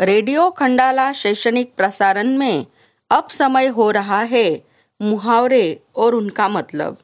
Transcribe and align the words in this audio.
Radio 0.00 0.50
Khandala 0.56 1.10
शैक्षणिक 1.14 1.70
प्रसारण 1.76 2.36
में 2.36 2.64
अब 3.10 3.30
समय 3.30 3.66
हो 3.66 3.92
रहा 3.92 4.22
है 4.22 4.56
मुहावरे 5.00 5.74
और 5.96 6.14
उनका 6.14 6.48
मतलब। 6.48 6.94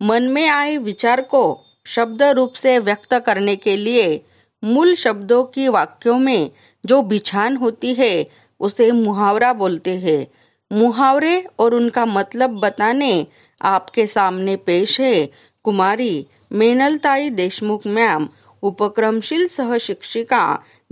मन 0.00 0.22
में 0.22 0.48
आए 0.48 0.76
विचार 0.76 1.20
को 1.20 1.42
शब्द 1.86 2.22
रूप 2.22 2.56
से 2.56 2.78
व्यक्त 2.78 3.14
करने 3.26 3.54
के 3.54 3.84
लिए 3.84 4.18
मूल 4.62 4.94
शब्दों 4.94 5.42
की 5.44 5.68
वाक्यों 5.68 6.18
में 6.18 6.48
जो 6.88 7.02
बिछान 7.02 7.56
होती 7.56 7.94
है, 7.94 8.24
उसे 8.60 8.90
मुहावरा 8.90 9.52
बोलते 9.52 9.96
हैं। 9.96 10.26
मुहावरे 10.70 11.44
और 11.58 11.74
उनका 11.74 12.04
मतलब 12.04 12.50
बताने 12.50 13.26
आपके 13.60 14.06
सामने 14.06 14.56
पेश 14.56 15.00
है। 15.00 15.26
कुमारी 15.64 16.26
मेनलताई 16.52 17.30
देशमुख 17.30 17.86
मैम 17.86 18.28
उपक्रमशील 18.62 19.46
सह 19.46 19.76
शिक्षिका 19.78 20.42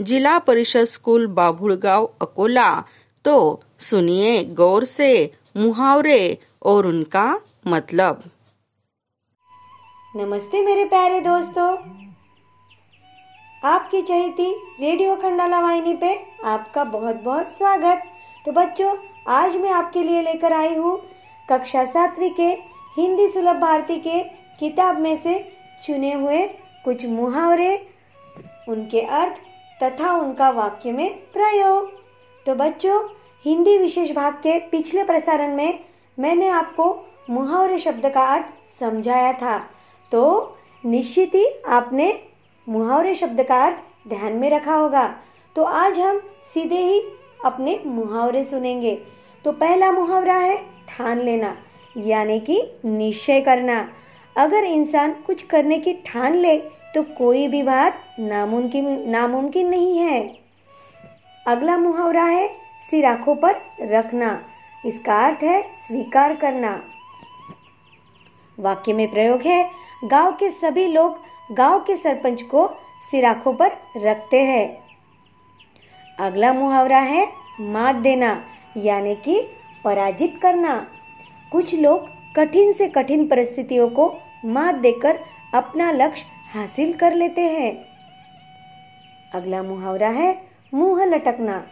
जिला 0.01 0.39
परिषद 0.39 0.85
स्कूल 0.85 1.27
बाभुड़गांव 1.27 2.07
अकोला. 2.21 2.71
तो 3.25 3.61
सुनिए 3.81 4.43
गौर 4.55 4.85
से 4.85 5.11
मुहावरे 5.57 6.39
और 6.63 6.87
उनका 6.87 7.25
मतलब। 7.67 8.23
नमस्ते 10.17 10.63
मेरे 10.63 10.85
प्यारे 10.85 11.21
दोस्तों। 11.21 11.71
आपकी 13.63 14.03
चहेती 14.03 14.51
रेडियो 14.81 15.17
खंडाला 15.17 15.61
वाहिनी 15.61 15.95
पे 15.95 16.15
आपका 16.45 16.85
बहुत 16.85 17.17
बहुत 17.17 17.47
स्वागत। 17.49 18.03
तो 18.47 18.53
बच्चों, 18.53 18.95
आज 19.27 19.57
मैं 19.57 19.71
आपके 19.71 20.03
लिए 20.03 20.23
लेकर 20.23 20.53
आई 20.53 20.75
हूँ 20.75 20.97
कक्षा 21.49 21.85
सातवीं 21.85 22.31
के 22.31 22.49
हिंदी 22.97 23.29
सुलभ 23.29 23.57
भारती 23.57 23.99
के 23.99 24.23
किताब 24.61 24.99
में 24.99 25.17
से 25.17 25.39
चुने 25.87 26.13
हुए 26.13 26.39
कुछ 26.89 27.05
मुहावरे, 27.07 27.75
उनके 28.69 29.01
अर्थ 29.01 29.35
तथा 29.83 30.13
उनका 30.13 30.49
वाक्य 30.51 30.93
में 30.93 31.09
प्रयोग। 31.33 31.91
तो 32.47 32.55
बच्चों, 32.55 33.01
हिंदी 33.45 33.77
विशेष 33.79 34.13
भाग 34.13 34.35
के 34.35 34.59
पिछले 34.59 35.05
प्रसारण 35.05 35.55
में 35.57 35.79
मैंने 36.19 36.49
आपको 36.49 36.87
मुहावरे 37.31 37.79
शब्द 37.79 38.09
का 38.09 38.23
अर्थ 38.25 38.47
समझाया 38.81 39.33
था। 39.33 39.59
तो 40.13 40.57
निश्चित 40.85 41.35
ही 41.35 41.47
आपने 41.69 42.13
मुहावरे 42.67 43.15
शब्द 43.15 43.43
का 43.43 43.63
अर्थ 43.65 44.09
ध्यान 44.09 44.33
में 44.33 44.49
रखा 44.51 44.75
होगा। 44.75 45.07
तो 45.57 45.65
आज 45.65 45.99
हम 45.99 46.21
सीधे 46.55 46.83
ही 46.83 47.01
अपने 47.45 47.79
मुहावरे 47.87 48.45
सुनेंगे। 48.45 48.99
तो 49.45 49.53
पहला 49.53 49.93
मुहावरा 49.93 50.35
है 50.35 50.57
ठान 50.89 51.19
लेना, 51.19 51.57
यानी 51.97 52.41
कि 52.41 52.61
निश्चय 52.85 53.41
करना। 53.41 53.89
अगर 54.39 54.65
इंसान 54.65 55.13
कुछ 55.27 55.43
करने 55.43 55.79
की 55.79 55.93
ठान 56.07 56.37
ले 56.37 56.59
तो 56.95 57.03
कोई 57.17 57.47
भी 57.49 57.63
बात 57.63 58.15
नामुमकिन 58.19 58.87
नामुमकिन 59.11 59.69
नहीं 59.69 59.99
है। 59.99 60.21
अगला 61.47 61.77
मुहावरा 61.79 62.25
है 62.25 62.49
सिर 62.91 63.07
आँखों 63.07 63.35
पर 63.35 63.61
रखना। 63.83 64.39
इसका 64.87 65.17
अर्थ 65.27 65.43
है, 65.43 65.63
स्वीकार 65.63 66.35
करना। 66.35 66.71
वाक्य 68.59 68.93
में 68.93 69.11
प्रयोग 69.11 69.43
है, 69.43 69.71
गाँव 70.05 70.33
के 70.33 70.51
सभी 70.51 70.87
लोग 70.87 71.19
गाँव 71.53 71.79
के 71.81 71.97
सरपंच 71.97 72.43
को 72.43 72.69
सिर 73.11 73.25
आँखों 73.25 73.53
पर 73.55 73.77
रखते 73.97 74.43
हैं। 74.43 74.67
अगला 76.19 76.53
मुहावरा 76.53 76.99
है, 76.99 77.27
मात 77.61 77.97
देना, 77.97 78.43
यानी 78.77 79.15
कि 79.15 79.41
पराजित 79.85 80.39
करना। 80.43 80.77
कुछ 81.53 81.75
लोग 81.75 82.09
कठिन 82.37 82.73
से 82.73 82.89
कठिन 82.89 83.27
परिस्थितियों 83.29 83.89
को 83.89 84.13
मात 84.45 84.75
देकर 84.75 85.19
अपना 85.55 85.91
लक्ष्य 85.93 86.27
हासिल 86.53 86.93
कर 86.93 87.15
लेते 87.15 87.41
हैं। 87.41 87.73
अगला 89.35 89.63
मुहावरा 89.63 90.09
है, 90.09 90.35
मुँह 90.75 91.05
लटकना। 91.05 91.63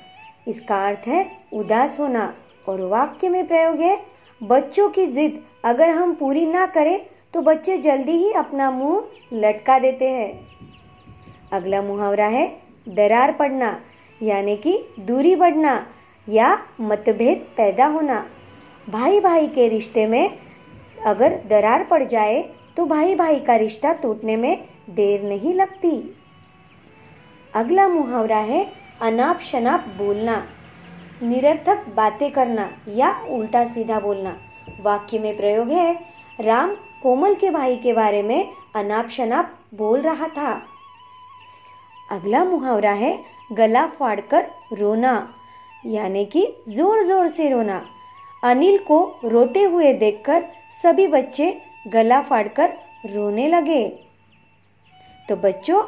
इसका 0.49 0.87
अर्थ 0.87 1.07
है 1.09 1.25
उदास 1.53 1.99
होना, 2.01 2.33
और 2.69 2.81
वाक्य 2.81 3.29
में 3.29 3.47
प्रयोग 3.47 3.81
है, 3.81 3.99
बच्चों 4.41 4.89
की 4.89 5.07
जिद 5.07 5.43
अगर 5.65 5.91
हम 5.91 6.15
पूरी 6.15 6.47
ना 6.47 6.67
करें 6.67 6.99
तो 7.35 7.41
बच्चे 7.41 7.77
जल्दी 7.79 8.13
ही 8.13 8.33
अपना 8.33 8.71
मुँह 8.71 9.05
लटका 9.33 9.79
देते 9.79 10.09
हैं। 10.09 10.49
अगला 11.53 11.83
मुहावरा 11.83 12.27
है, 12.27 12.47
दरार 12.89 13.33
पड़ना, 13.33 13.77
यानी 14.21 14.57
कि 14.57 14.79
दूरी 15.01 15.35
बढ़ना, 15.37 15.87
या 16.29 16.57
मतभेद 16.81 17.47
पैदा 17.57 17.87
होना। 17.87 18.25
भाई 18.87 19.21
भाई 19.21 19.47
के 19.47 19.69
रिश्ते 19.69 20.07
में 20.07 20.39
अगर 21.07 21.35
दरार 21.49 21.85
पड़ 21.85 22.03
जाए 22.05 22.43
तो 22.77 22.85
भाई 22.87 23.15
भाई 23.15 23.39
का 23.41 23.57
रिश्ता 23.57 23.93
टूटने 23.93 24.37
में 24.37 24.65
देर 24.91 25.23
नहीं 25.23 25.55
लगती। 25.55 25.93
अगला 27.53 27.89
मुहावरा 27.89 28.39
है 28.39 28.65
अनाप 29.03 29.41
शनाप 29.43 29.85
बोलना। 29.99 30.43
निरर्थक 31.23 31.85
बातें 31.97 32.31
करना 32.31 32.69
या 32.89 33.11
उल्टा 33.31 33.65
सीधा 33.67 34.01
बोलना। 34.01 34.37
वाक्य 34.81 35.19
में 35.19 35.37
प्रयोग 35.37 35.71
है, 35.71 35.95
राम 36.39 36.75
कोमल 37.03 37.35
के 37.35 37.51
भाई 37.51 37.77
के 37.77 37.93
बारे 37.93 38.23
में 38.23 38.53
अनाप 38.77 39.09
शनाप 39.09 39.55
बोल 39.75 40.01
रहा 40.01 40.29
था। 40.29 40.53
अगला 42.09 42.45
मुहावरा 42.45 42.93
है, 42.93 43.19
गला 43.53 43.87
फाड़कर 43.89 44.47
रोना, 44.73 45.29
यानी 45.85 46.25
कि 46.27 46.47
ज़ोर 46.69 47.05
ज़ोर 47.05 47.29
से 47.29 47.49
रोना। 47.51 47.85
अनिल 48.47 48.77
को 48.79 48.99
रोते 49.25 49.63
हुए 49.63 49.93
देखकर 49.93 50.45
सभी 50.83 51.07
बच्चे 51.07 51.63
गला 51.89 52.21
फाड़कर 52.21 52.73
रोने 53.07 53.47
लगे। 53.49 53.89
तो 55.29 55.37
बच्चों, 55.37 55.83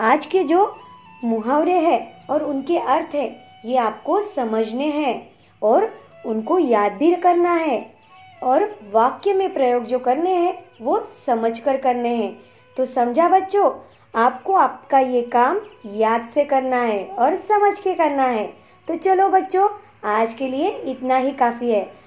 आज 0.00 0.26
के 0.26 0.42
जो 0.44 0.76
मुहावरे 1.24 1.78
हैं 1.78 2.26
और 2.26 2.42
उनके 2.42 2.78
अर्थ 2.78 3.14
है, 3.14 3.26
ये 3.64 3.76
आपको 3.76 4.20
समझने 4.22 4.86
हैं 4.86 5.14
और 5.62 5.90
उनको 6.26 6.58
याद 6.58 6.92
भी 6.92 7.14
करना 7.14 7.52
है 7.52 7.94
और 8.42 8.64
वाक्य 8.92 9.32
में 9.34 9.52
प्रयोग 9.54 9.84
जो 9.84 9.98
करने 9.98 10.34
हैं, 10.34 10.64
वो 10.82 10.98
समझ 11.26 11.58
कर 11.58 11.76
करने 11.76 12.14
हैं। 12.14 12.32
तो 12.76 12.84
समझा 12.84 13.28
बच्चों, 13.28 13.70
आपको 14.14 14.54
आपका 14.54 14.98
ये 14.98 15.22
काम 15.22 15.60
याद 15.86 16.28
से 16.34 16.44
करना 16.44 16.76
है 16.76 17.04
और 17.06 17.36
समझ 17.36 17.78
के 17.80 17.94
करना 17.94 18.26
है। 18.26 18.46
तो 18.88 18.96
चलो 18.96 19.28
बच्चों, 19.28 19.68
आज 20.04 20.34
के 20.34 20.48
लिए 20.48 20.68
इतना 20.68 21.16
ही 21.16 21.32
काफ़ी 21.32 21.70
है। 21.70 22.01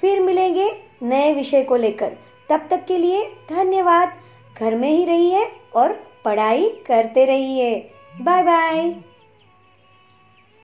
फिर 0.00 0.20
मिलेंगे 0.20 0.70
नए 1.02 1.34
विषय 1.34 1.62
को 1.62 1.76
लेकर। 1.76 2.12
तब 2.48 2.66
तक 2.70 2.84
के 2.88 2.98
लिए 2.98 3.24
धन्यवाद। 3.50 4.08
घर 4.60 4.74
में 4.74 4.90
ही 4.90 5.04
रहिए 5.04 5.46
और 5.74 5.92
पढ़ाई 6.24 6.68
करते 6.86 7.24
रहिए। 7.24 7.90
Bye 8.20 8.42
bye. 8.42 8.94